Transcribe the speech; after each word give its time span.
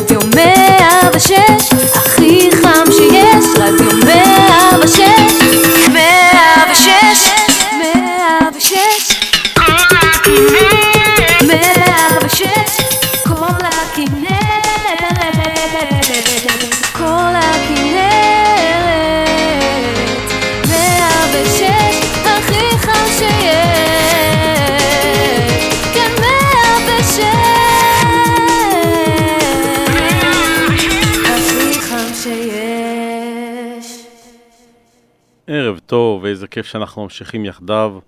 רדיו 0.00 0.20
106 0.34 1.69
טוב, 36.40 36.44
ואיזה 36.44 36.48
כיף 36.48 36.66
שאנחנו 36.66 37.02
ממשיכים 37.02 37.44
יחדיו 37.44 37.98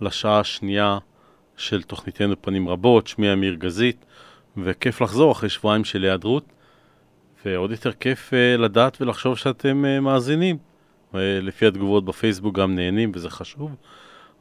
לשעה 0.00 0.40
השנייה 0.40 0.98
של 1.56 1.82
תוכניתנו 1.82 2.34
פנים 2.40 2.68
רבות, 2.68 3.06
שמי 3.06 3.32
אמיר 3.32 3.54
גזית, 3.54 4.06
וכיף 4.56 5.00
לחזור 5.00 5.32
אחרי 5.32 5.48
שבועיים 5.48 5.84
של 5.84 6.02
היעדרות, 6.02 6.44
ועוד 7.44 7.70
יותר 7.70 7.92
כיף 7.92 8.30
uh, 8.30 8.60
לדעת 8.60 9.00
ולחשוב 9.00 9.38
שאתם 9.38 9.84
uh, 9.84 10.00
מאזינים. 10.00 10.56
Uh, 11.12 11.16
לפי 11.42 11.66
התגובות 11.66 12.04
בפייסבוק 12.04 12.54
גם 12.54 12.74
נהנים, 12.74 13.12
וזה 13.14 13.30
חשוב. 13.30 13.76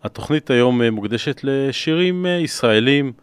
התוכנית 0.03 0.49
היום 0.49 0.81
uh, 0.81 0.89
מוקדשת 0.91 1.41
לשירים 1.43 2.25
uh, 2.25 2.43
ישראלים, 2.43 3.13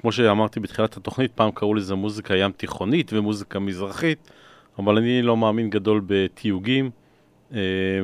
כמו 0.00 0.12
שאמרתי 0.12 0.60
בתחילת 0.60 0.96
התוכנית, 0.96 1.32
פעם 1.34 1.50
קראו 1.50 1.74
לזה 1.74 1.94
מוזיקה 1.94 2.36
ים 2.36 2.52
תיכונית 2.52 3.12
ומוזיקה 3.12 3.58
מזרחית, 3.58 4.30
אבל 4.78 4.96
אני 4.96 5.22
לא 5.22 5.36
מאמין 5.36 5.70
גדול 5.70 6.02
בתיוגים. 6.06 6.90
אה, 7.54 7.60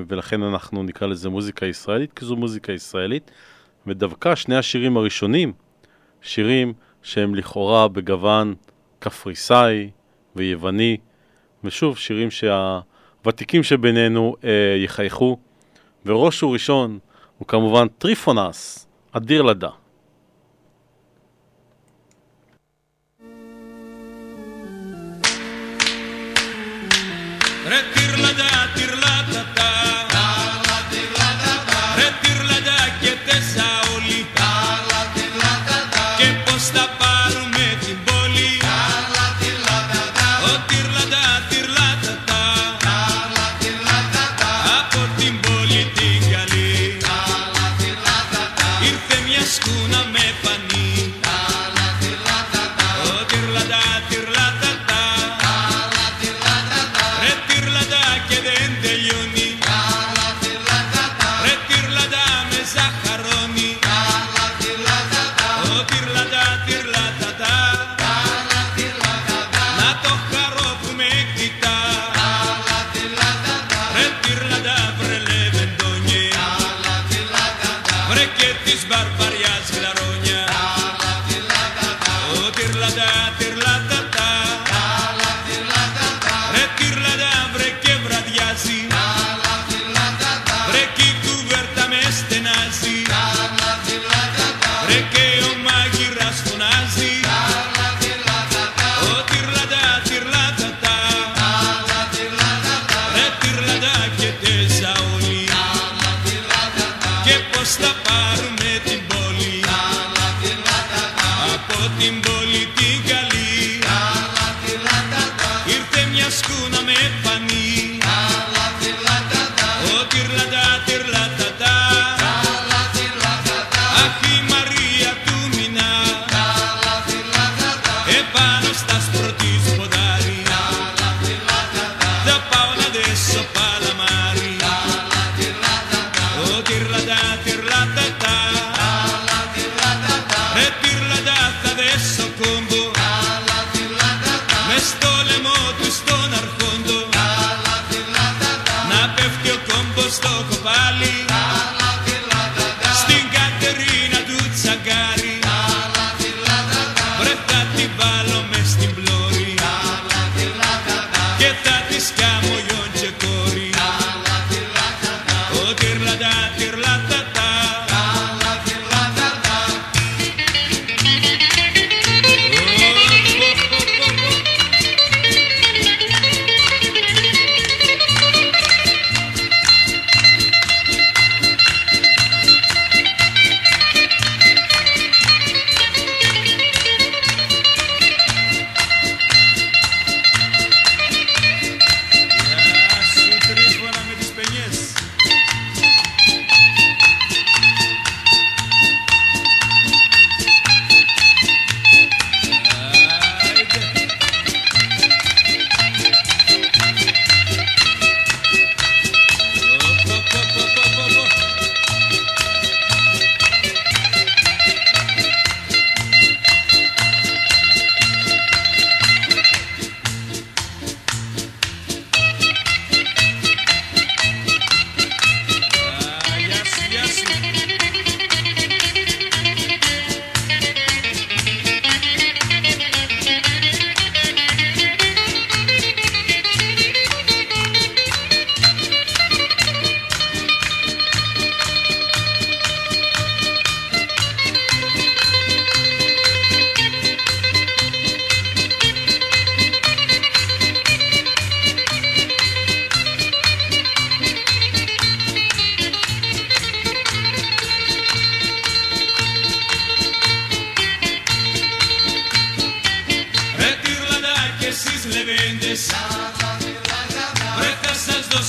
ולכן 0.08 0.42
אנחנו 0.42 0.82
נקרא 0.82 1.06
לזה 1.06 1.28
מוזיקה 1.28 1.66
ישראלית, 1.66 2.12
כי 2.12 2.24
זו 2.24 2.36
מוזיקה 2.36 2.72
ישראלית. 2.72 3.30
ודווקא 3.86 4.34
שני 4.34 4.56
השירים 4.56 4.96
הראשונים, 4.96 5.52
שירים 6.22 6.72
שהם 7.02 7.34
לכאורה 7.34 7.88
בגוון 7.88 8.54
קפריסאי 8.98 9.90
ויווני, 10.36 10.96
ושוב, 11.64 11.98
שירים 11.98 12.28
שהוותיקים 12.30 13.62
שבינינו 13.62 14.36
אה, 14.44 14.76
יחייכו, 14.78 15.38
וראש 16.06 16.42
וראשון 16.42 16.98
הוא 17.38 17.48
כמובן 17.48 17.86
טריפונס, 17.88 18.88
אדיר 19.12 19.42
לדע. 19.42 19.70
Retirlada, 27.66 28.05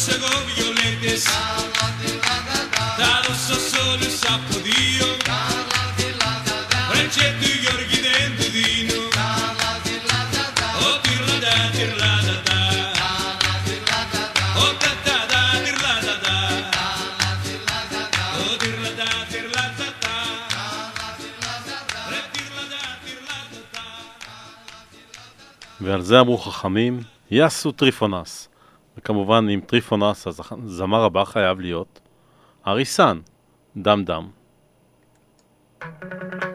llegó 0.06 0.30
Violetes. 0.46 1.26
Darossa 2.98 3.58
solo 3.72 4.08
sapo 4.22 4.60
Dio. 4.66 5.08
Francetto 6.90 7.44
e 7.44 7.54
Giorgi 7.64 8.00
Dentudino. 8.06 9.00
O 10.86 10.90
dirla 11.04 11.38
da, 11.46 11.56
dirla 11.76 12.12
da 12.28 12.36
da. 12.48 12.60
O 14.64 14.68
da 14.82 14.92
da 15.06 15.18
da, 15.32 15.42
dirla 15.66 15.94
da 16.06 16.16
da. 16.26 16.38
O 18.42 18.58
dirla 18.62 18.92
da, 19.00 19.10
dirla 19.32 19.66
da 19.78 19.88
da. 20.02 20.16
ועל 25.82 26.02
זה 26.02 26.20
אמרו 26.20 26.38
חכמים, 26.38 27.02
יסו 27.32 27.72
טריפונס. 27.72 28.48
וכמובן 28.98 29.50
עם 29.50 29.62
טריפון 29.62 30.04
אס, 30.04 30.28
הזמר 30.52 31.04
הבא 31.04 31.24
חייב 31.24 31.60
להיות 31.60 32.00
אריסן, 32.68 33.20
דם 33.78 34.04
דם. 34.06 34.28
thank 35.80 36.44
you 36.44 36.47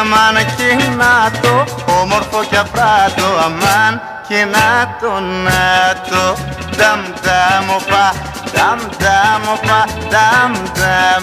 αμάν 0.00 0.36
και 0.56 0.68
να 0.96 1.30
το 1.40 1.64
Όμορφο 2.00 2.44
και 2.50 2.56
απράτο. 2.56 3.26
Αμάν 3.44 4.00
και 4.28 4.44
να 4.54 4.96
το 5.00 5.12
να 5.20 5.62
το. 6.10 6.24
Δαμ 6.78 7.00
δαμ 7.24 7.68
οπα, 7.76 8.06
δαμ 8.54 8.78
δαμ 9.02 9.42
οπα, 9.54 9.84
δαμ 10.12 10.52
δαμ. 10.78 11.22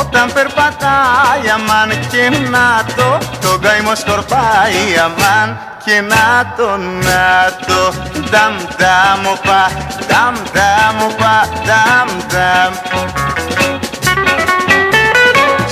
Όταν 0.00 0.32
περπατάει 0.32 1.50
αμάν 1.54 1.90
και 2.10 2.30
να 2.50 2.84
το 2.96 3.18
Το 3.40 3.58
καημό 3.58 3.94
σκορπάει. 3.94 4.82
Αμάν 5.04 5.58
και 5.84 6.00
να 6.00 6.54
το 6.56 6.76
να 6.76 7.52
το. 7.66 7.82
Δαμ 8.30 8.54
δαμ 8.78 9.26
οπα, 9.32 9.62
δαμ 10.08 10.34
δαμ 10.54 11.02
οπα, 11.08 11.48
δαμ 11.66 12.08
δαμ 12.28 13.29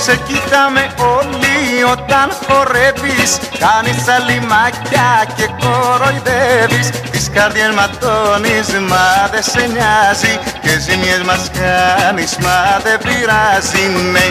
σε 0.05 0.15
κοιτάμε 0.27 0.93
όλοι 1.17 1.83
όταν 1.91 2.27
χορεύεις. 2.45 3.39
Κάνεις 3.63 4.07
αλιμάκια 4.15 5.09
και 5.35 5.47
κοροϊδεύεις. 5.61 6.89
Τις 7.11 7.29
καρδιές 7.33 7.71
ματώνεις 7.77 8.67
μα 8.89 9.05
δεν 9.31 9.43
σε 9.43 9.63
νοιάζει. 9.73 10.33
Και 10.61 10.79
ζημιές 10.79 11.21
μας 11.27 11.43
κάνεις 11.59 12.37
μα 12.43 12.57
δεν 12.83 12.97
πειράζει. 13.05 13.85
Ναι. 14.13 14.27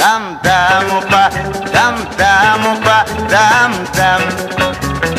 Δαμ 0.00 0.22
δαμ 0.44 0.88
οπα, 0.98 1.24
δαμ 1.72 1.96
δαμ 2.18 2.62
οπα, 2.72 2.98
δαμ 3.32 3.72
δαμ. 3.96 4.22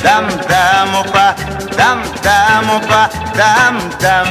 Δαμ 0.03 0.25
δαμ 0.49 0.91
οπα, 1.01 1.33
δαμ 1.77 1.99
δαμ 2.23 2.67
οπα, 2.75 3.01
δαμ 3.37 3.75
δαμ 3.99 4.27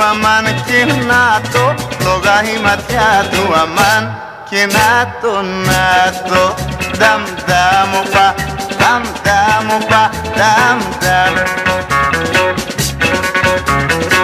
του 0.00 0.06
αμάν 0.06 0.44
και 0.66 0.84
να 0.84 1.40
το 1.52 1.74
Φλόγα 1.98 2.42
η 2.54 2.60
ματιά 2.64 3.12
του 3.30 3.54
αμάν 3.62 4.02
και 4.50 4.66
να 4.76 5.14
το 5.20 5.42
να 5.42 5.86
το. 6.28 6.54
Δαμ 6.98 7.22
δαμ 7.48 7.92
οπα, 8.00 8.34
δαμ 8.78 9.02
δαμ 9.24 9.66
οπα, 9.76 10.10
δαμ 10.38 10.78
δαμ. 11.00 11.34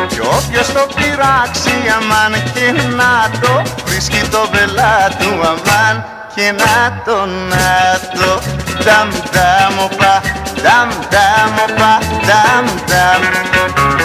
Κι 0.09 0.21
όποιος 0.21 0.73
το 0.73 0.87
πειράξει 0.95 1.75
αμάν 1.97 2.33
και 2.55 2.73
να 2.97 3.39
το 3.41 3.63
Βρίσκει 3.85 4.29
το 4.31 4.49
βελά 4.53 5.11
του 5.19 5.31
αμάν 5.51 6.05
και 6.35 6.53
να 6.53 7.03
το 7.05 7.27
να 7.51 7.99
το. 8.15 8.41
Δαμ 8.85 9.09
δαμ 9.35 9.85
οπα, 9.85 10.21
δαμ 10.63 10.89
δαμ 11.13 11.55
οπα, 11.65 11.99
δαμ 12.29 12.67
δαμ 12.87 13.96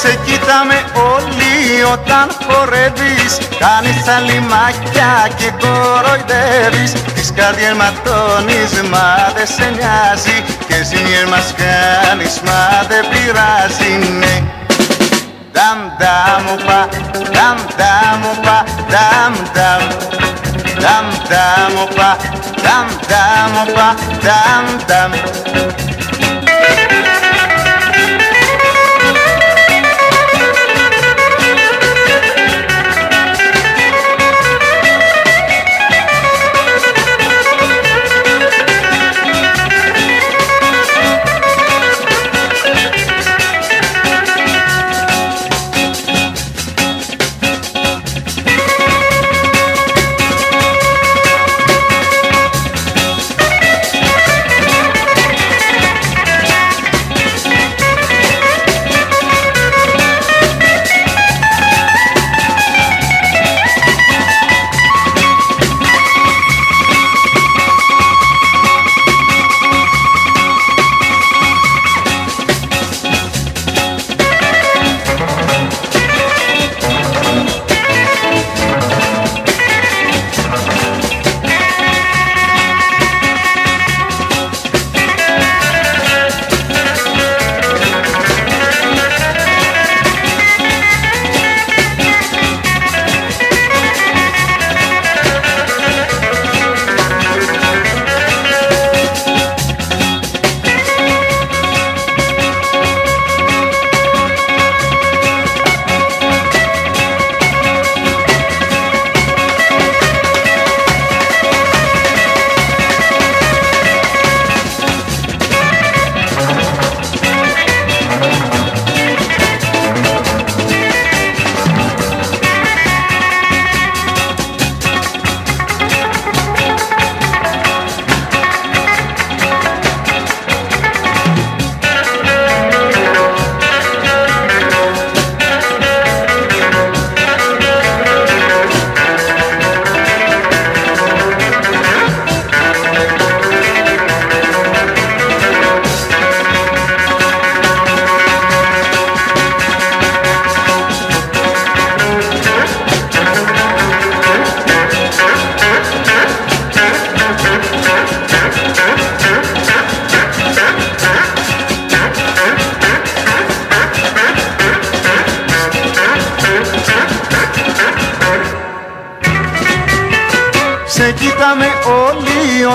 σε 0.00 0.18
κοίταμε 0.24 0.78
όλοι 1.14 1.82
όταν 1.92 2.26
χορεύεις. 2.46 3.32
Κάνεις 3.58 4.04
τα 4.04 4.16
και 5.36 5.50
κοροϊδεύεις. 5.62 6.92
Τις 7.14 7.32
καρδιές 7.36 7.72
ματώνεις 7.80 8.72
μα 8.90 9.08
δεν 9.36 9.46
σε 9.46 9.66
νοιάζει. 9.76 10.38
Και 10.68 10.76
ζημιές 10.88 11.24
μας 11.30 11.54
κάνεις 11.60 12.40
μα 12.46 12.60
δεν 12.88 13.04
πειράζει. 13.10 13.92
Ναι. 14.20 14.36
Dam 15.56 15.80
dam 16.00 16.44
πα, 16.66 16.80
dam 17.36 17.58
dam 17.78 18.22
πα, 18.44 18.56
dam 18.92 19.34
dam, 19.56 19.82
dam 20.82 21.06
dam 21.30 21.74
πα, 21.96 22.10
dam 22.64 22.86
dam 23.10 23.52
πα, 23.74 23.88
dam 24.26 24.64
dam. 24.88 25.10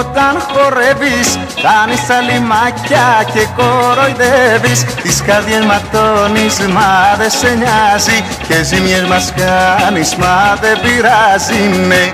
όταν 0.01 0.33
χορεύεις 0.51 1.29
Κάνεις 1.65 2.09
αλιμάκια 2.09 3.07
και 3.33 3.47
κοροϊδεύεις. 3.57 4.85
Τις 5.01 5.21
καρδιές 5.21 5.65
ματώνεις 5.65 6.59
μα 6.59 7.15
δεν 7.17 7.29
σε 7.29 7.49
νοιάζει. 7.61 8.23
Και 8.47 8.63
ζημιές 8.63 9.03
μας 9.03 9.33
κάνεις 9.35 10.15
μα 10.15 10.57
δεν 10.61 10.79
πειράζει. 10.81 11.61
Ναι. 11.87 12.13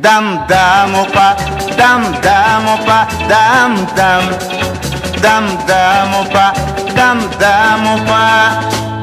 Νταμ 0.00 0.26
νταμ 0.46 0.94
οπα, 1.00 1.34
νταμ 1.76 2.02
νταμ 2.20 2.64
οπα, 2.74 3.06
νταμ 3.28 3.72
νταμ. 3.94 4.24
Νταμ 5.20 5.44
νταμ 5.66 6.10
οπα, 6.20 6.46
νταμ 6.94 7.18
νταμ 7.38 7.82
οπα, 7.94 8.24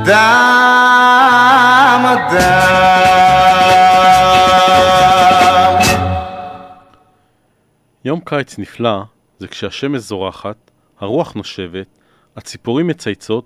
νταμ 0.03 2.03
νταμ. 2.29 3.32
יום 8.05 8.19
קיץ 8.19 8.59
נפלא 8.59 9.03
זה 9.39 9.47
כשהשמש 9.47 9.99
זורחת, 9.99 10.71
הרוח 10.99 11.33
נושבת, 11.33 11.87
הציפורים 12.35 12.87
מצייצות 12.87 13.45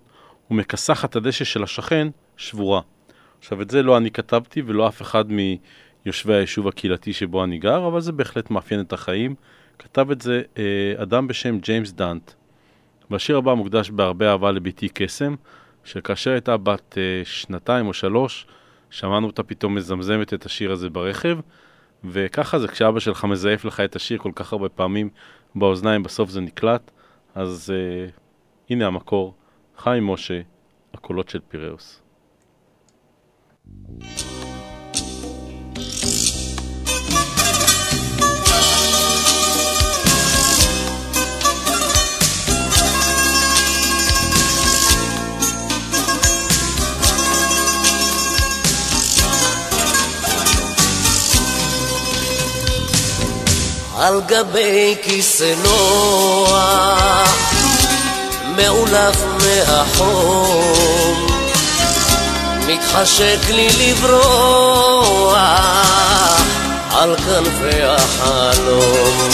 ומכסחת 0.51 1.15
הדשא 1.15 1.45
של 1.45 1.63
השכן 1.63 2.07
שבורה. 2.37 2.81
עכשיו 3.39 3.61
את 3.61 3.69
זה 3.69 3.83
לא 3.83 3.97
אני 3.97 4.11
כתבתי 4.11 4.61
ולא 4.65 4.87
אף 4.87 5.01
אחד 5.01 5.25
מיושבי 5.31 6.33
היישוב 6.33 6.67
הקהילתי 6.67 7.13
שבו 7.13 7.43
אני 7.43 7.57
גר, 7.57 7.87
אבל 7.87 8.01
זה 8.01 8.11
בהחלט 8.11 8.51
מאפיין 8.51 8.81
את 8.81 8.93
החיים. 8.93 9.35
כתב 9.79 10.11
את 10.11 10.21
זה 10.21 10.41
אה, 10.57 10.63
אדם 11.03 11.27
בשם 11.27 11.59
ג'יימס 11.59 11.91
דאנט. 11.91 12.31
והשיר 13.11 13.37
הבא 13.37 13.53
מוקדש 13.53 13.89
בהרבה 13.89 14.31
אהבה 14.31 14.51
לבתי 14.51 14.89
קסם, 14.89 15.35
שכאשר 15.83 16.31
הייתה 16.31 16.57
בת 16.57 16.97
אה, 16.97 17.21
שנתיים 17.25 17.87
או 17.87 17.93
שלוש, 17.93 18.47
שמענו 18.89 19.27
אותה 19.27 19.43
פתאום 19.43 19.75
מזמזמת 19.75 20.33
את 20.33 20.45
השיר 20.45 20.71
הזה 20.71 20.89
ברכב, 20.89 21.37
וככה 22.03 22.59
זה 22.59 22.67
כשאבא 22.67 22.99
שלך 22.99 23.25
מזייף 23.25 23.65
לך 23.65 23.79
את 23.79 23.95
השיר 23.95 24.17
כל 24.17 24.31
כך 24.35 24.53
הרבה 24.53 24.69
פעמים 24.69 25.09
באוזניים, 25.55 26.03
בסוף 26.03 26.29
זה 26.29 26.41
נקלט. 26.41 26.91
אז 27.35 27.73
uh, 27.73 28.11
הנה 28.69 28.87
המקור, 28.87 29.33
חיים 29.77 30.07
משה, 30.07 30.41
הקולות 30.93 31.29
של 31.29 31.39
פיראוס. 31.49 32.01
על 53.99 54.21
גבי 54.25 54.95
כיסא 55.03 55.53
נוח, 55.63 56.53
מאולף 58.55 59.23
מהחום, 59.37 61.27
מתחשק 62.67 63.39
לי 63.49 63.67
לברוח 63.79 65.37
על 66.91 67.15
כנפי 67.15 67.83
החלום. 67.83 69.29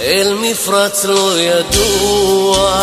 אל 0.00 0.38
מפרץ 0.40 1.04
לא 1.04 1.40
ידוע, 1.40 2.82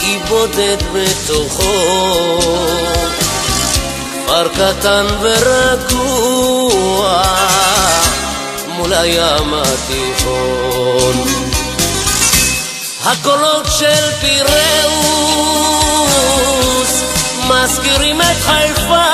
אי 0.00 0.18
בודד 0.28 0.76
בתוכו. 0.92 2.42
כפר 4.32 4.48
קטן 4.48 5.06
ורגוע 5.20 7.22
מול 8.92 9.00
הים 9.00 9.54
התיכון. 9.54 11.24
הקולות 13.04 13.66
של 13.78 14.12
פיראוס 14.20 14.52
מזכירים 17.48 18.20
את 18.20 18.36
חיפה 18.46 19.04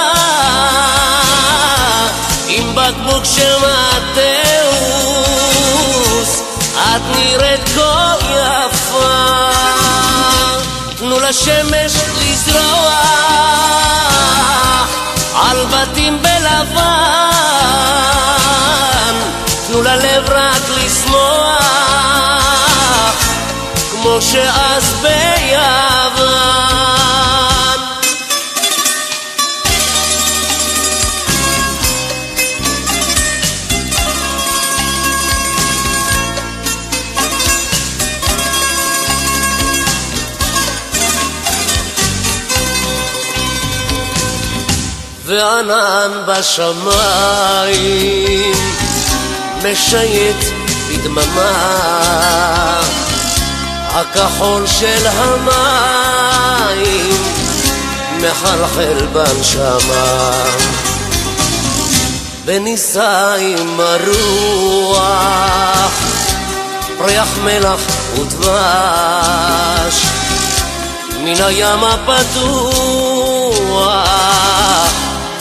עם 2.49 2.75
בקבוק 2.75 3.25
של 3.25 3.57
מטאוס 3.57 4.33
את 6.75 7.03
נראית 7.17 7.69
כה 7.75 8.15
יפה. 8.21 9.51
תנו 10.97 11.21
לשמש 11.21 11.93
לזרוע 12.21 12.99
על 15.35 15.67
בתים 15.67 16.23
בלבן, 16.23 17.18
תנו 19.79 19.87
ללב 19.87 20.31
רק 20.31 20.63
לשמוח, 20.69 21.65
כמו 23.91 24.23
שאז 24.23 24.95
ביוון. 25.03 26.59
וענן 45.25 46.11
בשמיים 46.27 47.29
משייט 49.65 50.45
בדממה. 50.89 51.99
הכחול 53.89 54.67
של 54.67 55.07
המים 55.07 57.23
מחלחל 58.21 59.07
בנשמה 59.13 60.33
ונישא 62.45 63.35
עם 63.39 63.81
הרוח 63.81 65.93
ריח 67.01 67.39
מלח 67.45 67.81
ודבש. 68.15 70.07
מן 71.21 71.43
הים 71.43 71.85
הפתוח 71.85 72.79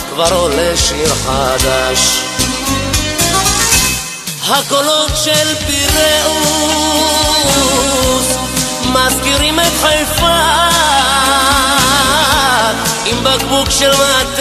כבר 0.09 0.33
עולה 0.33 0.77
שיר 0.77 1.13
חדש. 1.25 2.26
הקולות 4.49 5.11
של 5.23 5.55
פיראוס 5.67 6.27
מזכירים 8.85 9.59
את 9.59 9.73
חיפה 9.81 10.39
עם 13.05 13.23
בקבוק 13.23 13.69
של 13.69 13.91
מטאוס 13.91 14.37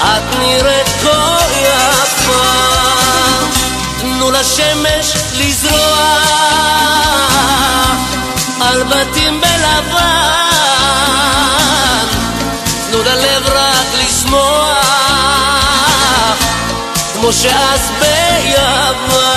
את 0.00 0.36
נראית 0.38 0.88
כה 1.02 1.38
יפה 1.62 2.44
תנו 4.00 4.30
לשמש 4.30 5.16
לזרוע 5.34 6.18
על 8.60 8.82
בתים 8.82 9.40
בלבן 9.40 10.21
כמו 17.32 17.40
שאז 17.40 17.90
ביוון. 18.00 19.32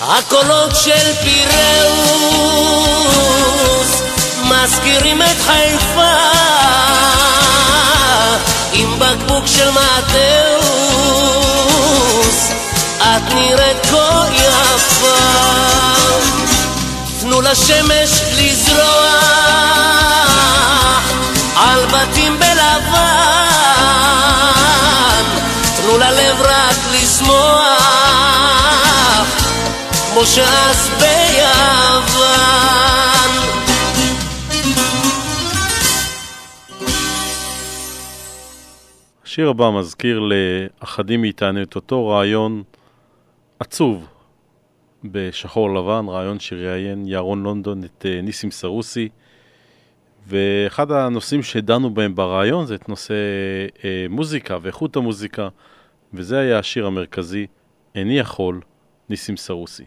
הקולות 0.00 0.76
של 0.76 1.14
פיראוס 1.22 2.02
מזכירים 4.44 5.22
את 5.22 5.40
חיפה 5.40 6.61
נראית 13.42 13.86
כה 13.86 14.24
יפה. 14.32 15.18
תנו 17.20 17.40
לשמש 17.40 18.22
לזרוע 18.38 19.18
על 21.56 21.86
בתים 21.86 22.38
בלבן. 22.38 22.62
תנו 25.76 25.98
ללב 25.98 26.40
רק 26.40 26.76
לשמוח 26.92 27.82
כמו 30.12 30.26
שאז 30.26 30.90
ביוון. 30.98 32.32
השיר 39.24 39.48
הבא 39.48 39.70
מזכיר 39.70 40.20
לאחדים 40.20 41.20
מאיתנו 41.20 41.62
את 41.62 41.74
אותו 41.74 42.08
רעיון 42.08 42.62
עצוב 43.62 44.06
בשחור 45.04 45.74
לבן, 45.74 46.08
רעיון 46.08 46.40
שראיין 46.40 47.04
ירון 47.06 47.42
לונדון 47.42 47.84
את 47.84 48.06
אה, 48.08 48.20
ניסים 48.22 48.50
סרוסי. 48.50 49.08
ואחד 50.26 50.90
הנושאים 50.90 51.42
שדנו 51.42 51.94
בהם 51.94 52.14
ברעיון 52.14 52.66
זה 52.66 52.74
את 52.74 52.88
נושא 52.88 53.14
אה, 53.84 54.06
מוזיקה 54.10 54.58
ואיכות 54.62 54.96
המוזיקה, 54.96 55.48
וזה 56.14 56.38
היה 56.38 56.58
השיר 56.58 56.86
המרכזי, 56.86 57.46
איני 57.94 58.18
יכול, 58.18 58.60
ניסים 59.08 59.36
סרוסי. 59.36 59.84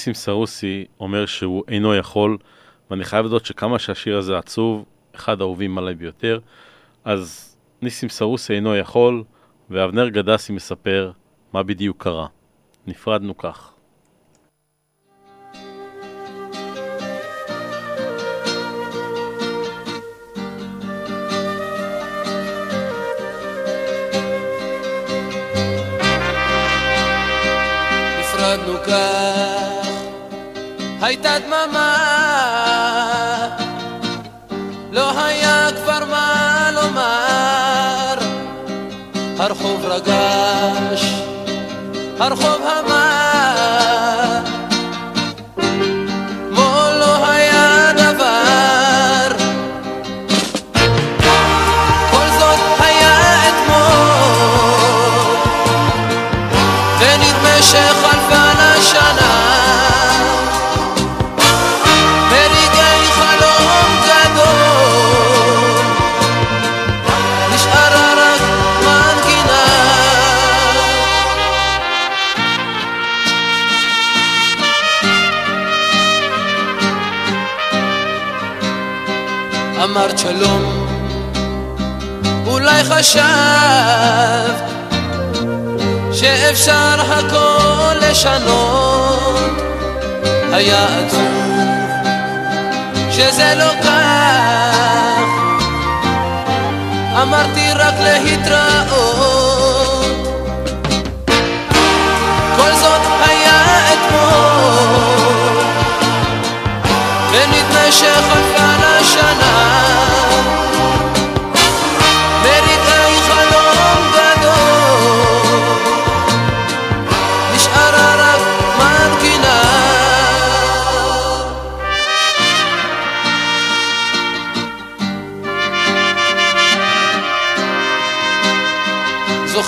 ניסים 0.00 0.14
סרוסי 0.14 0.84
אומר 1.00 1.26
שהוא 1.26 1.64
אינו 1.68 1.94
יכול, 1.94 2.38
ואני 2.90 3.04
חייב 3.04 3.26
לדעת 3.26 3.46
שכמה 3.46 3.78
שהשיר 3.78 4.18
הזה 4.18 4.38
עצוב, 4.38 4.84
אחד 5.14 5.40
האהובים 5.40 5.78
עליי 5.78 5.94
ביותר. 5.94 6.38
אז 7.04 7.56
ניסים 7.82 8.08
סרוסי 8.08 8.52
אינו 8.52 8.76
יכול, 8.76 9.24
ואבנר 9.70 10.08
גדסי 10.08 10.52
מספר 10.52 11.10
מה 11.52 11.62
בדיוק 11.62 12.02
קרה. 12.02 12.26
נפרדנו 12.86 13.36
כך. 13.36 13.72
כך, 28.86 29.49
הייתה 31.02 31.38
דממה, 31.38 31.96
לא 34.92 35.24
היה 35.24 35.68
כבר 35.76 36.04
מה 36.10 36.70
לומר. 36.74 38.14
הרחוב 39.38 39.84
רגש, 39.84 41.14
הרחוב 42.18 42.62
המה, 42.62 42.89
שלום. 80.22 80.86
אולי 82.46 82.84
חשבת 82.84 84.60
שאפשר 86.12 87.00
הכל 87.00 87.94
לשנות? 88.00 89.62
היה 90.52 90.86
עצוב 90.98 91.28
שזה 93.10 93.54
לא 93.56 93.82
כך. 93.82 95.26
אמרתי 97.22 97.72
רק 97.74 97.94
להתראות. 98.00 98.90
כל 102.56 102.72
זאת 102.74 103.02
היה 103.26 103.92
אתמול. 103.92 105.20
ונדמה 107.32 107.92
שחלפה 107.92 108.69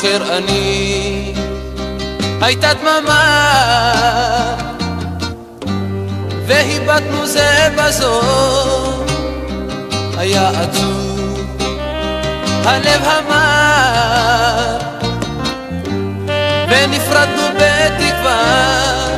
זוכר 0.03 0.38
אני 0.38 1.33
הייתה 2.41 2.69
דממה. 2.75 4.55
והיבטנו 6.47 7.27
זה 7.27 7.69
בזו 7.77 8.21
היה 10.19 10.51
עצוב 10.51 11.41
הלב 12.65 13.03
המר. 13.05 14.79
ונפרדנו 16.69 17.43
בתקווה 17.55 19.12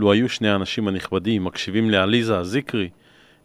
לו 0.00 0.12
היו 0.12 0.28
שני 0.28 0.48
האנשים 0.48 0.88
הנכבדים 0.88 1.44
מקשיבים 1.44 1.90
לעליזה 1.90 2.38
הזיקרי, 2.38 2.88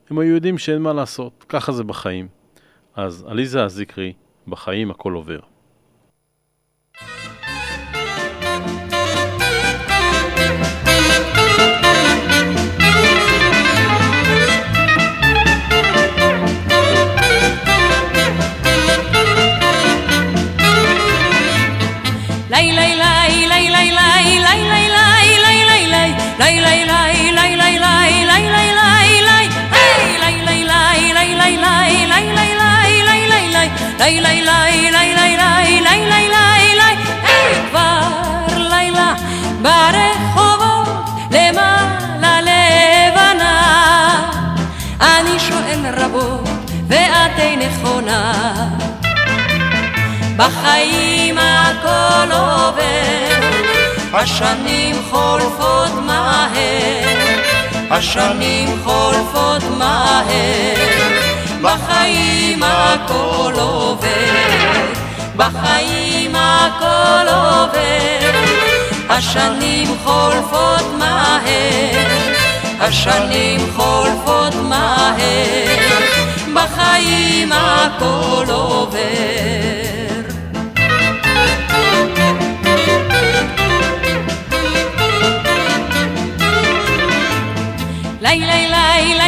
הם 0.09 0.19
היו 0.19 0.33
יודעים 0.33 0.57
שאין 0.57 0.81
מה 0.81 0.93
לעשות, 0.93 1.45
ככה 1.49 1.71
זה 1.71 1.83
בחיים. 1.83 2.27
אז 2.95 3.25
עליזה 3.27 3.63
הזיקרי, 3.63 4.13
בחיים 4.47 4.91
הכל 4.91 5.13
עובר. 5.13 5.39
ברחובות 39.65 41.09
למעלה 41.31 42.41
לבנה. 42.41 43.61
אני 45.01 45.39
שואל 45.39 45.85
רבות 45.97 46.49
ואת 46.87 47.39
אינך 47.39 47.73
עונה 47.83 48.53
בחיים 50.37 51.37
הכל 51.37 52.31
עובר, 52.31 53.49
השנים 54.13 54.95
חולפות 55.11 55.91
מהר, 56.05 57.39
השנים 57.91 58.69
חולפות 58.83 59.63
מהר, 59.77 60.75
בחיים 61.61 62.63
הכל 62.63 63.53
עובר, 63.55 64.33
בחיים 65.35 66.35
הכל 66.35 67.27
עובר, 67.27 68.74
השנים 69.09 69.87
חולפות 70.03 70.85
מהר, 70.99 72.17
השנים 72.79 73.59
חולפות 73.75 74.55
מהר, 74.69 75.75
בחיים 76.53 77.51
הכל 77.51 78.45
עובר. 78.49 79.45
lay 88.45 88.67
lay 88.73 89.24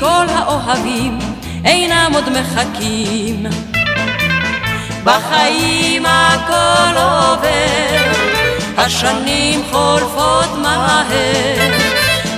כל 0.00 0.26
האוהבים 0.28 1.18
אינם 1.64 2.10
עוד 2.14 2.24
מחכים. 2.30 3.46
בחיים 5.04 6.06
הכל 6.06 6.96
עובר, 6.96 8.12
השנים 8.76 9.62
חולפות 9.70 10.58
מהר, 10.62 11.70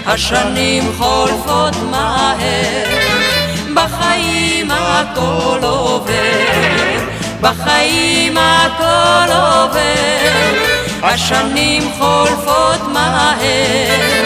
השנים 0.06 0.92
חולפות 0.98 1.76
מהר, 1.90 2.84
בחיים 3.74 4.70
הכל 4.70 5.58
עובר, 5.62 6.98
בחיים 7.40 8.38
הכל 8.38 9.32
עובר, 9.32 10.30
השנים 11.02 11.82
חולפות 11.98 12.80
מהר, 12.92 14.25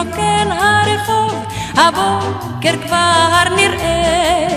מתרוקן 0.00 0.48
הרחוב 0.50 1.44
הבוקר 1.74 2.86
כבר 2.86 3.54
נראה. 3.56 4.48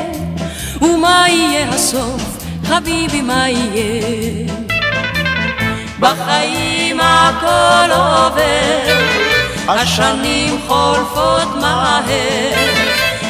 ומה 0.81 1.25
יהיה 1.29 1.69
הסוף? 1.69 2.37
חביבי 2.65 3.21
מה 3.21 3.49
יהיה? 3.49 4.53
בחיים 5.99 6.99
הכל 7.01 7.91
עובר 7.91 8.95
השנים 9.67 10.59
חולפות 10.67 11.55
מהר 11.61 12.03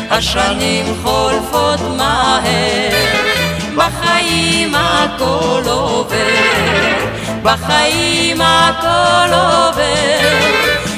השנים 0.09 0.85
חולפות 1.03 1.79
מהר. 1.97 3.09
בחיים 3.79 4.75
הכל 4.75 5.61
עובר, 5.65 6.15
בחיים 7.43 8.41
הכל 8.41 9.33
עובר, 9.33 10.78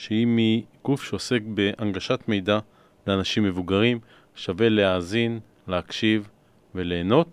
שהיא 0.00 0.26
מגוף 0.28 1.02
שעוסק 1.02 1.40
בהנגשת 1.44 2.20
מידע 2.28 2.58
לאנשים 3.06 3.42
מבוגרים, 3.44 4.00
שווה 4.34 4.68
להאזין, 4.68 5.40
להקשיב 5.68 6.28
וליהנות, 6.74 7.28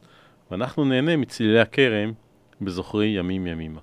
ואנחנו 0.51 0.85
נהנה 0.85 1.17
מצלילי 1.17 1.59
הכרם 1.59 2.11
בזוכרי 2.61 3.07
ימים 3.07 3.47
ימימה. 3.47 3.79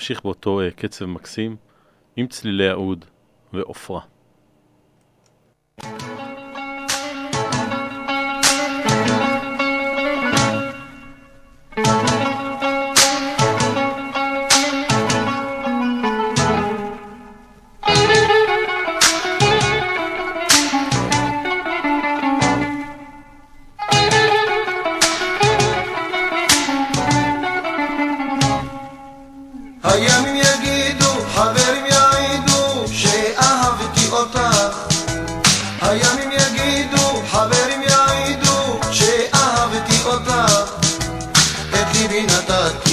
נמשיך 0.00 0.22
באותו 0.22 0.60
אה, 0.60 0.70
קצב 0.70 1.04
מקסים 1.04 1.56
עם 2.16 2.26
צלילי 2.26 2.68
האוד 2.68 3.04
ועופרה. 3.52 4.00
thank 5.80 6.02
you 6.02 6.09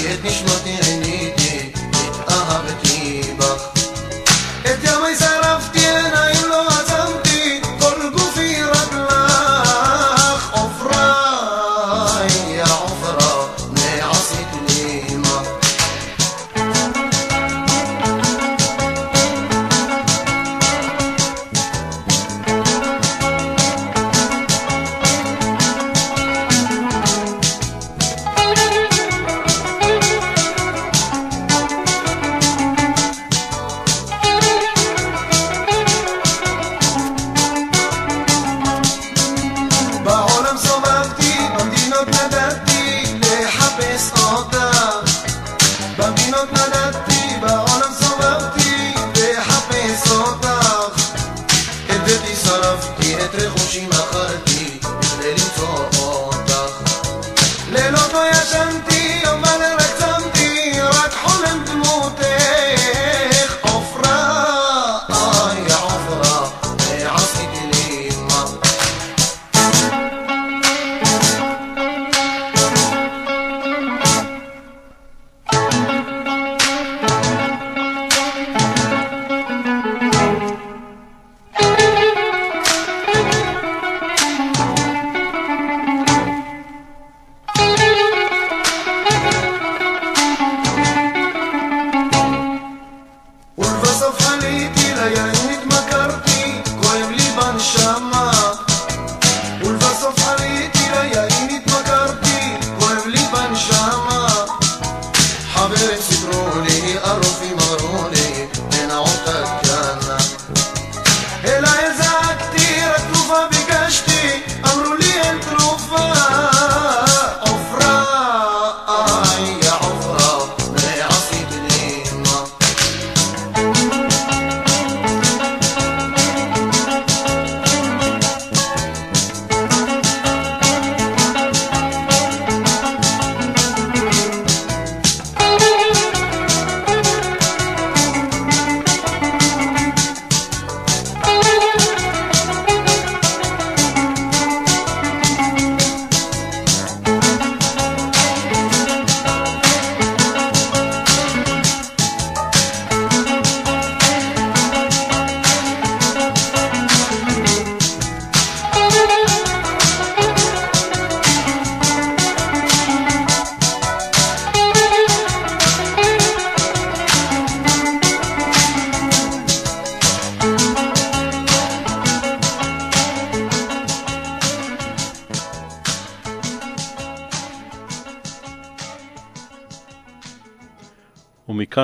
Jedni 0.08 0.30
šmotni 0.32 0.72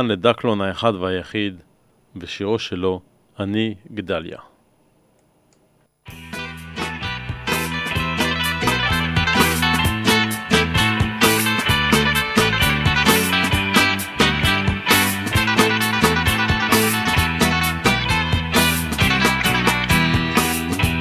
ומכאן 0.04 0.12
לדקלון 0.12 0.62
האחד 0.62 0.96
והיחיד, 0.96 1.62
ושירו 2.16 2.60
שלו, 2.60 3.02
אני 3.40 3.76
גדליה. 3.94 4.38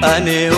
אני 0.03 0.49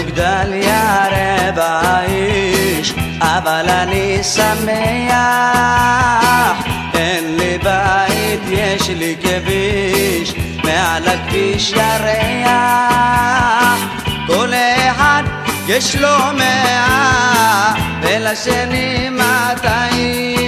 מעל 11.36 11.36
הכביש 11.36 11.71
ירח. 11.71 13.79
כל 14.27 14.49
אחד 14.91 15.23
יש 15.67 15.95
לו 15.95 16.17
מאה, 16.38 17.73
ולשני 18.01 19.09
מאתיים. 19.09 20.45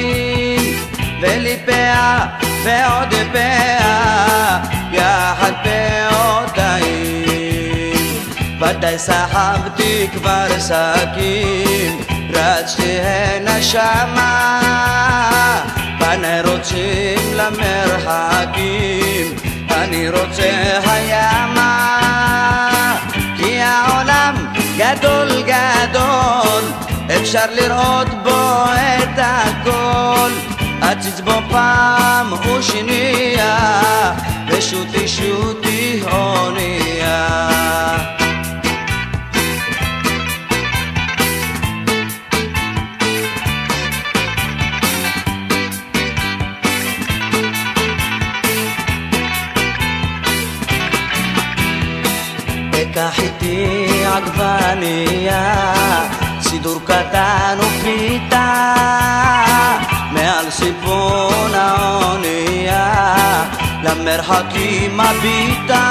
ולי 1.21 1.57
פאה 1.65 2.25
ועוד 2.63 3.13
פאה, 3.33 4.59
יחד 4.91 5.53
פאותיים. 5.63 6.77
ודאי 8.59 8.99
סחבתי 8.99 10.07
כבר 10.13 10.47
שקים, 10.59 12.01
רצתי 12.33 12.99
הנה 13.01 13.61
שמה, 13.61 14.61
פניי 15.99 16.41
רוצים 16.41 17.33
למרחקים, 17.33 19.35
אני 19.83 20.09
רוצה 20.09 20.79
הימה, 20.85 21.99
כי 23.37 23.61
העולם 23.61 24.35
גדול 24.77 25.29
גדול, 25.41 26.63
אפשר 27.21 27.45
לראות 27.51 28.07
בו 28.23 28.63
את 28.73 29.17
הכל. 29.17 30.29
עציץ 30.81 31.19
בו 31.19 31.31
פעם 31.49 32.33
ושנייה, 32.33 33.81
ושוטי 34.47 35.07
שוטי 35.07 36.01
אונייה. 36.11 38.16
ξυπώνα 60.59 61.65
όνεια 62.11 62.85
La 63.85 63.93
merhaki 64.05 64.71
ma 64.97 65.09
vita 65.23 65.85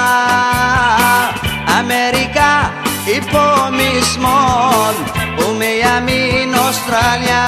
Αμερικά, 1.79 2.55
υπομισμών 3.17 4.95
που 5.37 5.47
με 5.59 5.71
αμήν 5.97 6.55
Αυστραλία 6.69 7.47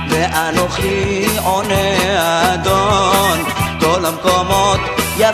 Με 0.09 0.31
ανοχλή 0.47 1.29
ο 1.55 1.63
νεαντών 1.69 3.39
Τόλαμ 3.81 4.17
κομμότ 4.23 4.81
για 5.17 5.33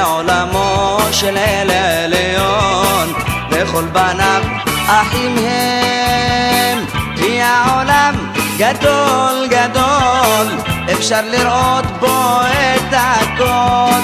עולמו 0.00 0.98
של 1.12 1.36
אל 1.36 1.70
עליון, 1.70 3.12
וכל 3.50 3.84
בניו 3.84 4.42
אחים 4.86 5.36
הם, 5.38 6.84
כי 7.16 7.40
העולם 7.42 8.14
גדול 8.58 9.46
גדול, 9.50 10.46
אפשר 10.92 11.20
לראות 11.24 11.84
בו 12.00 12.40
את 12.40 12.92
הכל, 12.92 14.00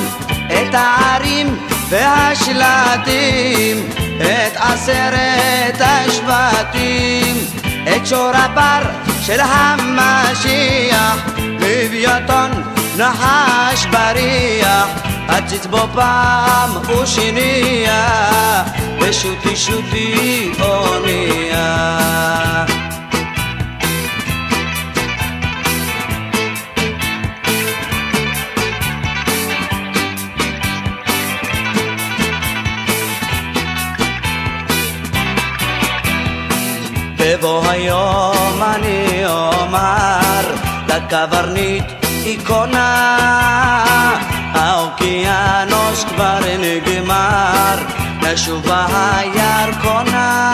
את 0.46 0.74
הערים 0.74 1.58
והשלטים, 1.88 3.88
את 4.20 4.56
עשרת 4.56 5.80
השבטים, 5.80 7.36
את 7.96 8.06
שור 8.06 8.30
הבר 8.34 8.82
של 9.20 9.40
המשיח, 9.40 11.26
לוויתן 11.38 12.50
נחש 12.96 13.86
בריח, 13.86 14.88
עציץ 15.28 15.66
בו 15.66 15.78
פעם 15.94 16.70
ושנייה, 17.02 18.64
ושוטי 19.00 19.56
שוטי 19.56 20.52
אונייה. 20.60 22.06
בבוא 37.18 37.68
היום 37.68 38.62
אני 38.74 39.26
אומר 39.26 40.54
לקברניט 40.88 41.84
היא 42.24 42.38
קונה 42.46 43.16
האוקיינוס 45.36 46.04
כבר 46.04 46.38
נגמר. 46.58 47.76
נשובה 48.22 48.86
הירקונה 49.16 50.52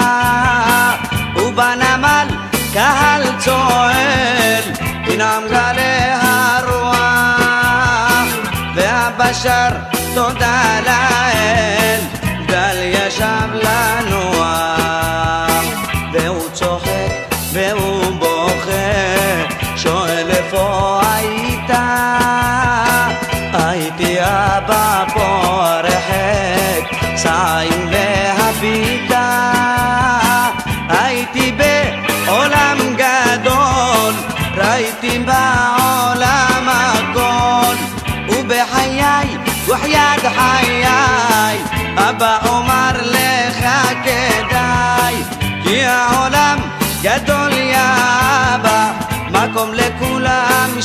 ובנמל 1.36 2.28
קהל 2.72 3.22
צועל 3.38 4.62
ינם 5.06 5.42
גלי 5.50 6.10
הרוח 6.22 7.06
והבשר 8.74 9.68
תודה 10.14 10.80
לאל. 10.86 12.00
גל 12.46 12.76
ישב 12.82 13.48
לנוח 13.54 14.81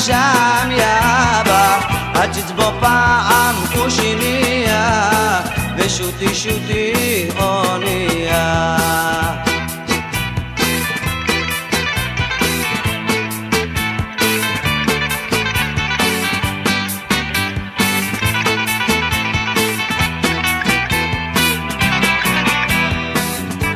שם 0.08 0.72
יא 0.72 0.86
אבא 1.42 1.80
עציץ 2.14 2.52
בו 2.56 2.72
פעם 2.80 3.56
ושנייה 3.88 5.02
ושוטי 5.78 6.36
שוטי 6.36 7.28
אונייה 7.40 8.78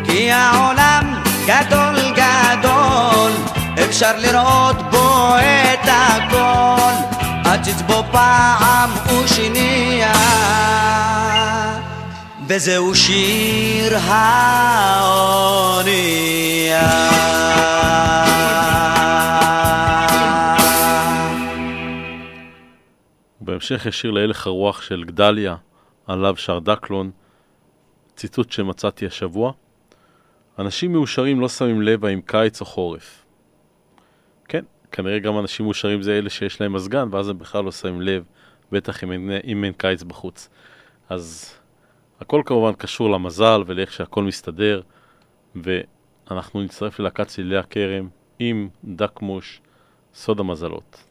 כי 0.03 0.31
העולם 0.31 1.13
גדול 1.45 1.95
גדול, 2.15 3.31
אפשר 3.83 4.11
לראות 4.17 4.91
בו 4.91 5.10
את 5.39 5.79
הכל, 5.83 6.95
עציץ 7.49 7.81
בו 7.81 8.03
פעם 8.11 8.89
ושנייה. 9.23 10.13
וזהו 12.47 12.95
שיר 12.95 13.97
האונייה. 13.97 15.21
בהמשך 23.41 23.85
ישיר 23.85 24.11
להלך 24.11 24.47
הרוח 24.47 24.81
של 24.81 25.03
גדליה, 25.03 25.55
עליו 26.07 26.37
שר 26.37 26.59
דקלון, 26.59 27.11
ציטוט 28.15 28.51
שמצאתי 28.51 29.05
השבוע. 29.05 29.51
אנשים 30.59 30.91
מאושרים 30.91 31.39
לא 31.39 31.49
שמים 31.49 31.81
לב 31.81 32.05
האם 32.05 32.21
קיץ 32.21 32.61
או 32.61 32.65
חורף. 32.65 33.20
כנראה 34.91 35.19
גם 35.19 35.39
אנשים 35.39 35.65
מאושרים 35.65 36.01
זה 36.01 36.17
אלה 36.17 36.29
שיש 36.29 36.61
להם 36.61 36.73
מזגן, 36.73 37.07
ואז 37.11 37.29
הם 37.29 37.37
בכלל 37.37 37.63
לא 37.63 37.71
שמים 37.71 38.01
לב, 38.01 38.23
בטח 38.71 39.03
אם 39.03 39.11
אין, 39.11 39.31
אם 39.43 39.63
אין 39.63 39.73
קיץ 39.73 40.03
בחוץ. 40.03 40.49
אז 41.09 41.53
הכל 42.19 42.41
כמובן 42.45 42.73
קשור 42.73 43.09
למזל 43.09 43.63
ולאיך 43.67 43.93
שהכל 43.93 44.23
מסתדר, 44.23 44.81
ואנחנו 45.55 46.61
נצטרף 46.61 46.99
ללהקת 46.99 47.27
צלילי 47.27 47.57
הכרם 47.57 48.09
עם 48.39 48.69
דקמוש, 48.83 49.61
סוד 50.13 50.39
המזלות. 50.39 51.10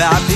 לצפות 0.00 0.29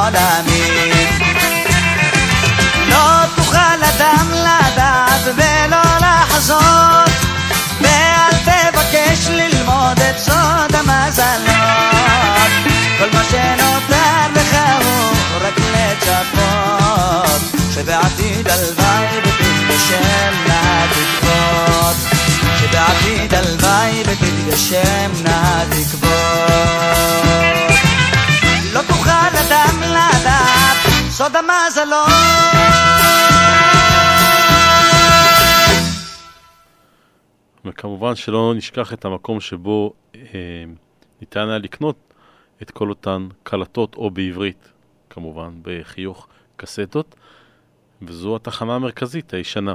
לחיות 0.00 0.14
לעולמים 0.14 1.20
לא 2.88 3.26
תוכל 3.36 3.80
אדם 3.96 4.30
לדעת 4.32 5.24
ולא 5.36 5.82
לחזור 6.00 7.04
ואל 7.80 8.32
תבקש 8.44 9.28
ללמוד 9.28 10.00
את 10.10 10.18
סוד 10.18 10.74
המזלות. 10.74 12.50
כל 12.98 13.08
מה 13.12 13.24
שנותר 13.24 14.40
לך 14.40 14.56
הוא 14.84 15.16
רק 15.40 15.58
לצפות 15.58 17.40
שבעתיד 17.74 18.48
הלוואי 18.48 19.06
ותתגשמנה 19.22 20.84
התקוות 20.84 21.96
שבעתיד 22.60 23.34
הלוואי 23.34 24.02
ותתגשמנה 24.06 25.62
התקוות 25.70 26.10
לא 27.69 27.69
אדם 29.70 29.82
לדעת 29.82 31.10
סוד 31.10 31.32
המזלות 31.36 32.08
וכמובן 37.64 38.14
שלא 38.14 38.54
נשכח 38.56 38.92
את 38.92 39.04
המקום 39.04 39.40
שבו 39.40 39.92
אה, 40.14 40.20
ניתן 41.20 41.48
היה 41.48 41.58
לקנות 41.58 41.96
את 42.62 42.70
כל 42.70 42.88
אותן 42.88 43.28
קלטות, 43.42 43.94
או 43.94 44.10
בעברית, 44.10 44.72
כמובן, 45.10 45.50
בחיוך 45.62 46.28
קסטות, 46.56 47.14
וזו 48.02 48.36
התחנה 48.36 48.74
המרכזית 48.74 49.34
הישנה. 49.34 49.74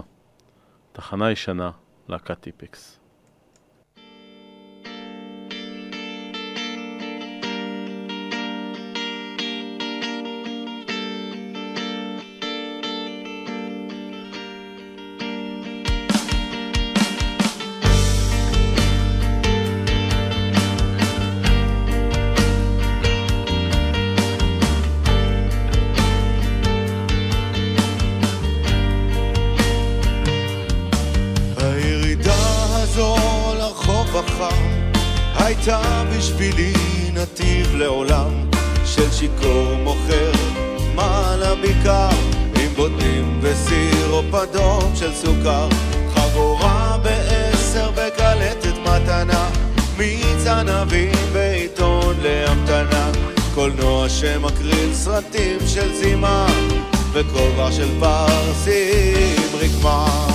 תחנה 0.91 1.31
ישנה, 1.31 1.71
להקת 2.09 2.39
טיפקס. 2.39 2.99
סוכר. 45.15 45.67
חגורה 46.15 46.97
בעשר 47.03 47.91
בקלטת 47.91 48.77
מתנה. 48.81 49.49
מיץ 49.97 50.47
ענבים 50.47 51.15
בעיתון 51.33 52.15
להמתנה. 52.21 53.11
קולנוע 53.55 54.09
שמקרין 54.09 54.93
סרטים 54.93 55.57
של 55.67 55.93
זימה. 55.95 56.47
וכובע 57.13 57.71
של 57.71 57.99
פרסים 57.99 59.37
רקמה 59.59 60.34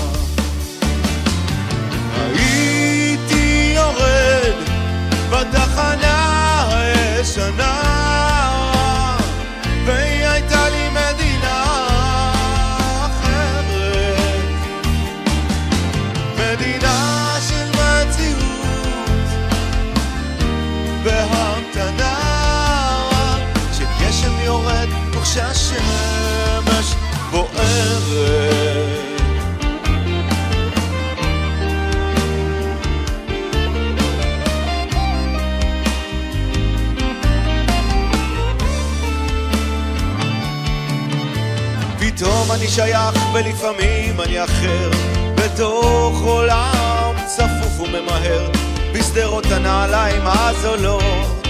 שייך 42.74 43.16
ולפעמים 43.34 44.20
אני 44.20 44.44
אחר. 44.44 44.90
בתוך 45.34 46.22
עולם 46.22 47.14
צפוף 47.26 47.80
וממהר 47.80 48.50
בשדרות 48.92 49.46
הנעליים 49.46 50.22
הזולות. 50.24 51.48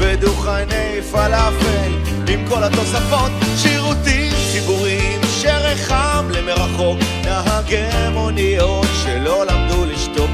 בדוכני 0.00 1.02
פלאפל 1.12 1.92
עם 2.28 2.44
כל 2.48 2.64
התוספות 2.64 3.30
שירותים 3.56 4.32
ציבוריים 4.52 5.20
שרחם 5.40 6.28
למרחוק. 6.30 6.98
נהגי 7.24 8.08
מוניות 8.12 8.86
שלא 9.04 9.46
למדו 9.46 9.84
לשתוק. 9.84 10.30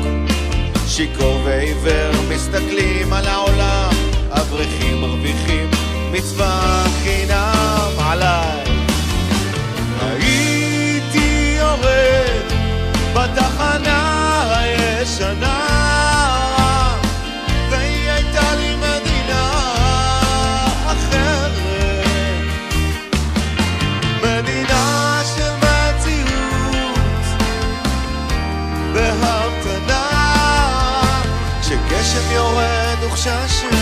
שיכור 0.86 1.40
ועיוור 1.44 2.12
מסתכלים 2.28 3.12
על 3.12 3.26
העולם. 3.26 3.90
אברכים 4.30 5.00
מרוויחים 5.00 5.70
מצווה 6.12 6.84
חינם 7.02 7.90
עליי 7.98 8.63
בתחנה 13.14 14.58
הישנה 14.58 15.60
והיא 17.70 18.10
הייתה 18.10 18.54
לי 18.54 18.76
מדינה 18.76 19.50
אחרת. 20.86 21.52
מדינה 24.22 25.20
של 25.36 25.52
מציאות 25.56 27.24
בהמתנה 28.92 30.10
כשגשם 31.60 32.32
יורד 32.32 32.96
וכשהשמש 33.02 33.73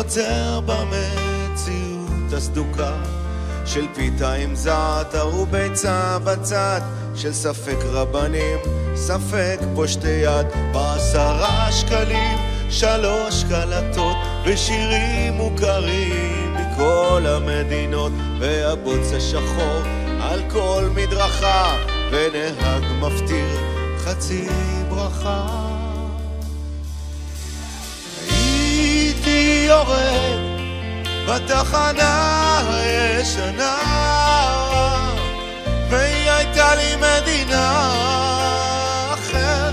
אני 0.00 0.06
עוצר 0.08 0.60
במציאות 0.60 2.32
הסדוקה 2.32 2.92
של 3.66 3.86
פיתה 3.94 4.32
עם 4.32 4.54
זעתר 4.54 5.28
וביצה 5.34 6.18
בצד, 6.24 6.80
של 7.14 7.32
ספק 7.32 7.76
רבנים, 7.84 8.58
ספק 8.94 9.58
פושטי 9.74 10.08
יד, 10.08 10.46
בעשרה 10.72 11.72
שקלים, 11.72 12.38
שלוש 12.70 13.44
קלטות, 13.48 14.16
ושירים 14.44 15.32
מוכרים 15.32 16.54
מכל 16.54 17.22
המדינות, 17.26 18.12
והבוץ 18.38 19.12
השחור 19.16 19.82
על 20.20 20.42
כל 20.50 20.88
מדרכה, 20.94 21.76
ונהג 22.10 22.82
מפטיר 23.00 23.58
חצי 23.98 24.48
ברכה. 24.88 25.69
יורד 29.70 30.40
בתחנה 31.28 32.62
הישנה 32.70 33.76
והיא 35.90 36.30
הייתה 36.30 36.74
לי 36.74 36.96
מדינה 36.96 37.92
אחרת. 39.14 39.70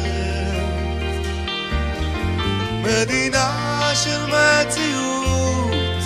מדינה 2.83 3.91
של 3.93 4.25
מציאות 4.25 6.03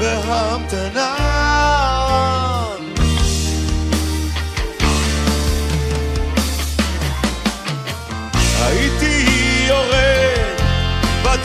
בהמתנה 0.00 1.14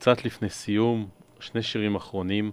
קצת 0.00 0.24
לפני 0.24 0.50
סיום, 0.50 1.08
שני 1.40 1.62
שירים 1.62 1.94
אחרונים, 1.94 2.50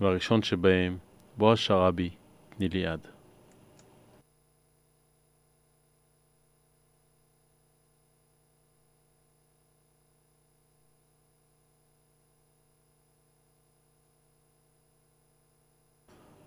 והראשון 0.00 0.42
שבהם, 0.42 0.98
בועז 1.36 1.58
שראבי, 1.58 2.10
תני 2.56 2.68
לי 2.68 2.78
יד. 2.78 3.00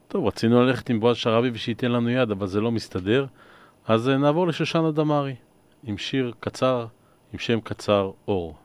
טוב, 0.07 0.27
רצינו 0.27 0.61
ללכת 0.61 0.89
עם 0.89 0.99
בועז 0.99 1.17
שראבי 1.17 1.49
ושייתן 1.53 1.91
לנו 1.91 2.09
יד, 2.09 2.31
אבל 2.31 2.47
זה 2.47 2.61
לא 2.61 2.71
מסתדר, 2.71 3.25
אז 3.85 4.09
אה, 4.09 4.17
נעבור 4.17 4.47
לשושנה 4.47 4.91
דמארי, 4.91 5.35
עם 5.83 5.97
שיר 5.97 6.33
קצר, 6.39 6.87
עם 7.33 7.39
שם 7.39 7.61
קצר, 7.61 8.11
אור. 8.27 8.60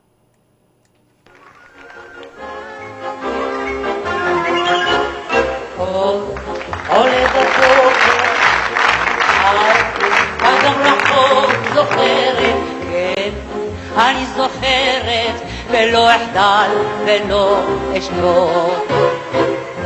ולא 15.69 16.09
אחדל 16.15 16.69
ולא 17.05 17.59
אשתוק. 17.97 18.91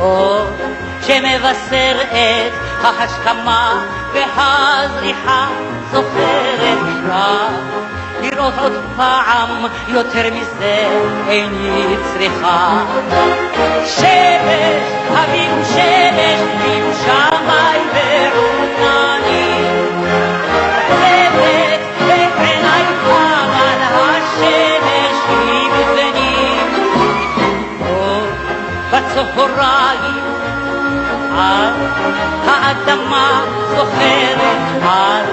אור 0.00 0.44
שמבשר 1.06 1.96
את 2.10 2.84
ההשכמה 2.84 3.84
והזריחה 4.12 5.46
זוכרת 5.92 6.78
רק 7.08 7.72
לראות 8.22 8.54
עוד 8.60 8.72
פעם 8.96 9.64
יותר 9.88 10.30
מזה 10.34 10.88
איני 11.28 11.96
צריכה. 12.12 12.82
שמש, 13.86 14.82
אביב 15.10 15.64
שמש, 15.74 16.40
עם 16.64 16.92
שמאי 17.04 17.78
ועננים. 17.94 19.41
על 31.38 31.72
האדמה 32.46 33.44
זוכרת 33.70 34.38
על 34.82 35.24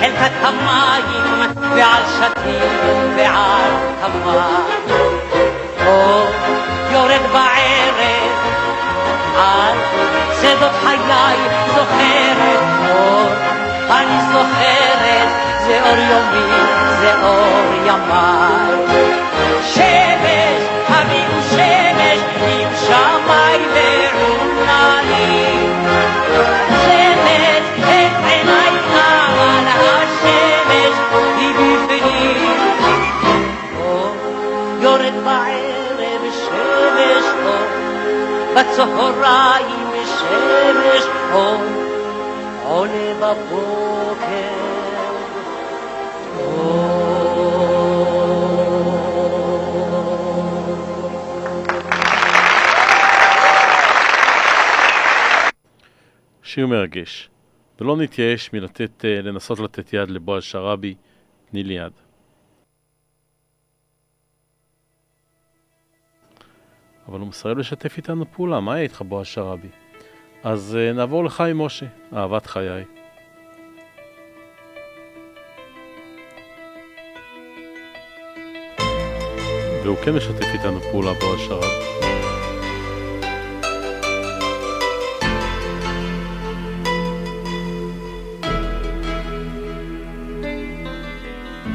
חלקת 0.00 0.32
המים 0.42 1.52
ועל 1.74 2.02
שתים 2.16 3.16
ועל 3.16 3.70
כמר. 4.02 4.48
או 5.86 6.24
יורד 6.90 7.20
בערב 7.32 8.36
על 9.38 9.76
שדות 10.40 10.70
חיי 10.84 11.36
זוכרת 11.74 12.60
אור, 12.88 13.28
אני 13.90 14.18
זוכרת 14.32 15.28
זה 15.66 15.80
אור 15.82 15.98
יומי, 15.98 16.52
זה 17.00 17.12
אור 17.22 17.74
ימיי. 17.86 20.05
בצהריים 38.86 39.88
שמש 40.06 41.04
אור, 41.32 41.60
עולה 42.64 43.14
בבוקר 43.14 44.66
שיר 56.42 56.66
מרגש. 56.66 57.30
ולא 57.80 57.96
נתייאש 57.96 58.52
מלתת, 58.52 59.04
אה, 59.04 59.22
לתת 59.60 59.92
יד 59.92 60.10
לבועז 60.10 60.42
שראבי, 60.42 60.94
תני 61.50 61.62
לי 61.62 61.74
יד. 61.74 62.05
אבל 67.08 67.20
הוא 67.20 67.28
מסרב 67.28 67.58
לשתף 67.58 67.96
איתנו 67.96 68.24
פעולה, 68.32 68.60
מה 68.60 68.72
יהיה 68.72 68.82
איתך 68.82 69.02
בועז 69.02 69.26
שראבי? 69.26 69.68
אז 70.42 70.78
uh, 70.92 70.96
נעבור 70.96 71.24
לחיים 71.24 71.58
משה, 71.58 71.86
אהבת 72.12 72.46
חיי. 72.46 72.84
והוא 79.84 79.96
כן 79.96 80.14
משתף 80.14 80.46
איתנו 80.54 80.80
פעולה, 80.80 81.12
בועז 81.20 81.40
שראבי. 81.40 81.86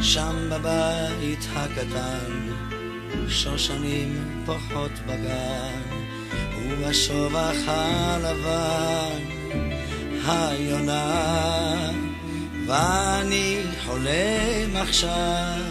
שם 0.01 0.49
בבית 0.51 1.47
הקטן, 1.55 2.70
שושנים 3.31 4.43
פורחות 4.45 4.91
בגן, 5.05 5.81
ובשובח 6.69 7.55
הלבן, 7.67 9.23
היונה. 10.27 11.91
ואני 12.67 13.57
חולם 13.85 14.75
עכשיו 14.75 15.61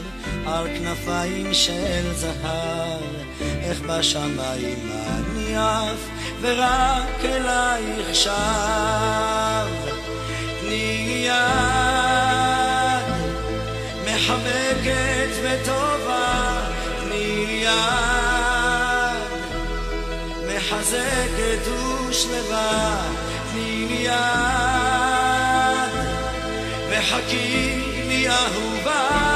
על 0.47 0.67
כנפיים 0.79 1.55
של 1.55 2.13
זהב, 2.15 3.01
איך 3.41 3.81
בשמיים 3.81 4.91
אני 4.93 5.57
עף, 5.57 6.09
ורק 6.41 7.25
אלייך 7.25 8.15
שב. 8.15 8.31
תני 10.61 11.27
יד 11.27 13.11
מחבקת 14.05 15.31
וטובה, 15.43 15.99
מיד 17.61 19.21
מחזקת 20.47 21.69
ושלווה 22.09 23.03
תני 23.53 23.85
מיד 23.85 24.11
וחכי 26.91 27.81
לי 28.09 28.29
אהובה 28.29 29.30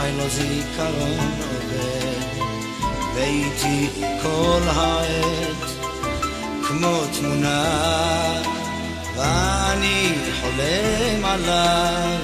חי 0.00 0.10
לו 0.16 0.28
זיכרון 0.28 1.30
עובד, 1.40 2.22
ואיתי 3.14 3.88
כל 4.22 4.60
העת, 4.66 5.70
כמו 6.68 7.00
תמונה, 7.18 8.42
ואני 9.16 10.14
חולם 10.40 11.24
עליו, 11.24 12.18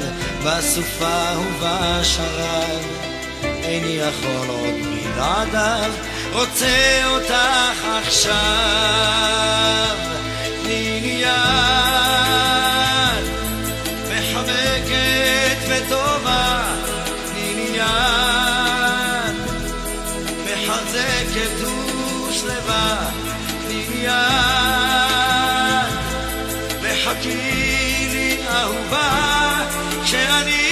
בסופה 0.45 1.39
ובשרב, 1.39 2.83
איני 3.43 3.87
יכול 3.89 4.49
עוד 4.49 4.75
בלעדיו, 5.14 5.93
רוצה 6.33 7.03
אותך 7.07 7.85
עכשיו, 8.03 9.97
יד. 10.66 12.54
בה 22.75 23.11
מיד. 23.68 24.14
וחכי 26.83 28.09
לי 28.12 28.39
אהובה, 28.49 29.11
כשאני 30.05 30.64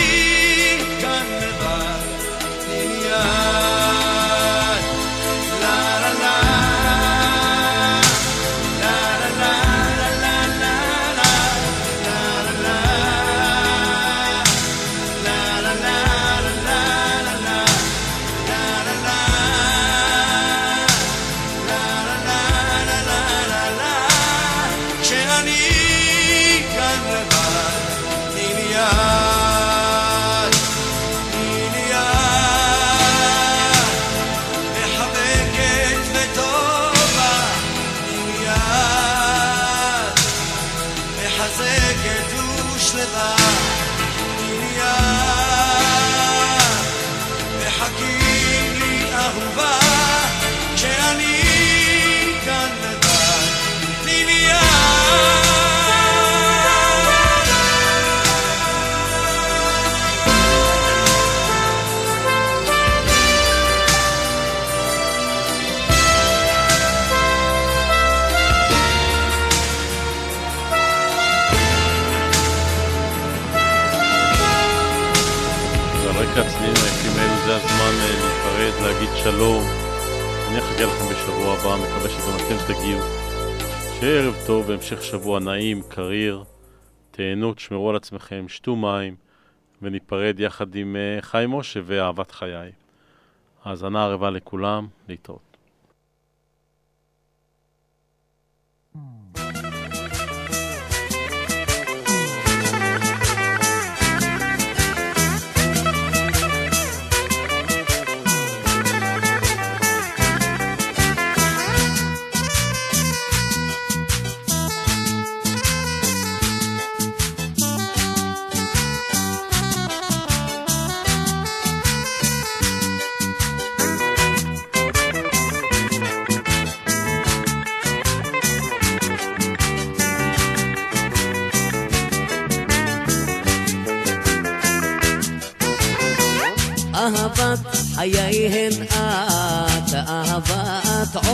והמשך 84.83 85.03
שבוע 85.03 85.41
נעים, 85.41 85.83
קריר. 85.89 86.45
תהנו, 87.11 87.55
תשמרו 87.55 87.91
על 87.91 87.97
עצמכם, 87.97 88.49
שתו 88.49 88.77
מים, 88.77 89.17
וניפרד 89.83 90.41
יחד 90.41 90.75
עם 90.75 90.97
אה, 90.97 91.23
חיים 91.23 91.51
משה 91.51 91.81
ואהבת 91.85 92.31
חיי. 92.31 92.73
האזנה 93.65 94.05
ערבה 94.05 94.31
לכולם, 94.31 94.87
להתראות. 95.09 95.52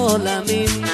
עולמים. 0.08 0.84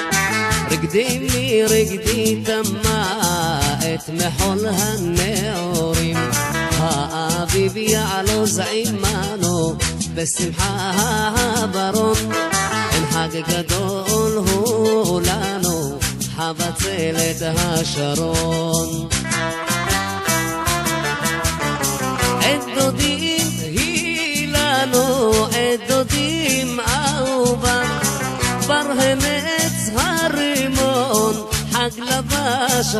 רקדי 0.71 1.19
מי 1.19 1.63
רקדי 1.63 2.43
תמה 2.45 3.59
את 3.79 4.09
מחול 4.09 4.65
הנעורים. 4.67 6.17
האביב 6.77 7.77
יעלוז 7.77 8.59
עמנו 8.59 9.75
בשמחה 10.15 10.91
הברון. 11.35 12.31
אין 12.91 13.05
חג 13.11 13.39
גדול 13.47 14.31
הוא 14.37 15.21
לנו, 15.21 15.99
חבצלת 16.35 17.41
השרון. 17.41 19.09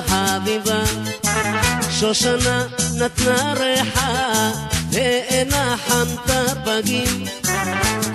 חביבה. 0.08 0.84
שושנה 1.90 2.68
נתנה 2.98 3.54
ריחה, 3.54 4.52
ואינה 4.92 5.76
חנתה 5.88 6.44
פגים. 6.66 7.26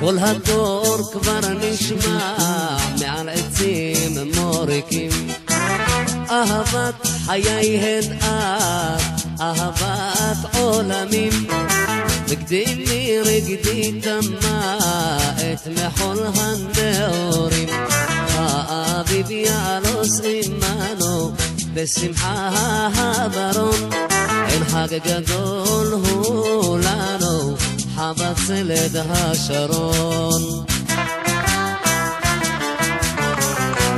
כל 0.01 0.19
הדור 0.19 1.13
כבר 1.13 1.41
נשמע 1.61 2.37
מעל 3.01 3.29
עצים 3.29 4.19
מוריקים. 4.35 5.11
אהבת 6.31 7.07
חייהן 7.27 8.05
את, 8.19 9.03
אהבת 9.41 10.55
עולמים. 10.55 11.47
רקדי 12.31 12.85
מי 12.89 13.19
רקדי 13.21 14.01
תמה 14.01 14.79
את 15.37 15.67
מחול 15.67 16.19
הנעורים. 16.35 17.69
האביב 18.35 19.31
יעלוס 19.31 20.21
עמנו 20.25 21.33
בשמחה 21.75 22.51
הברון. 22.95 23.91
אין 24.49 24.65
חג 24.65 24.99
גדול 25.05 25.93
הוא 25.93 26.79
לנו, 26.79 27.57
חבצלת 27.97 28.91
השרון. 29.11 30.65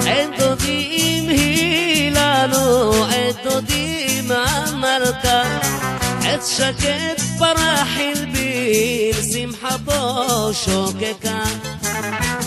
עת 0.07 0.39
דודים 0.39 1.29
היא 1.29 2.11
לנו, 2.11 3.05
עת 3.05 3.37
דודים 3.45 4.31
המלכה, 4.31 5.43
עת 6.23 6.41
שקט 6.47 7.21
פרח 7.39 7.89
הלבין, 7.97 9.15
שמחתו 9.33 10.51
שוקקה. 10.55 11.43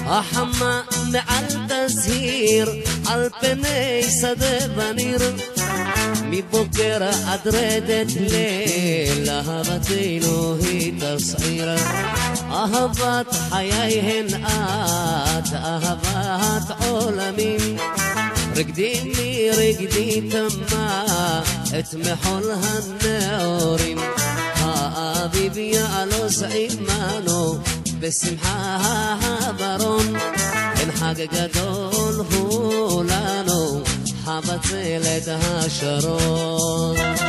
החמה 0.06 0.82
מעל 1.12 1.46
תזהיר, 1.68 2.70
על 3.08 3.30
פני 3.42 4.04
שדה 4.22 4.74
וניר. 4.76 5.20
מבוקר 6.24 7.04
עד 7.28 7.48
רדת 7.48 8.08
ליל, 8.20 9.30
אהבתנו 9.30 10.56
היא 10.62 10.94
תסעיר. 11.00 11.70
אהבת 12.52 13.34
חייהן 13.50 14.26
את, 14.28 15.54
אהבת 15.54 16.82
עולמים. 16.88 17.78
רקדי 18.56 19.02
מי 19.18 19.50
רקדי 19.52 20.22
תמה 20.22 21.06
את 21.80 21.94
מחול 21.94 22.44
הנעורים. 22.52 23.98
האביב 24.56 25.58
יעלוז 25.58 26.44
עמנו 26.44 27.60
בשמחה 28.00 28.78
הברון. 29.22 30.16
אין 30.80 30.92
חג 30.92 31.16
גדול 31.34 32.26
הוא 32.32 33.04
לנו, 33.04 33.82
חבצלת 34.26 35.28
השרון. 35.28 37.16